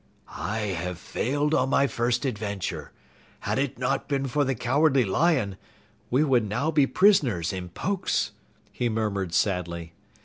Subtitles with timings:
[0.35, 2.91] "I have failed on my first adventure.
[3.41, 5.57] Had it not been for the Cowardly Lion,
[6.09, 8.31] we would now be prisoners in Pokes,"
[8.71, 9.93] he murmured sadly.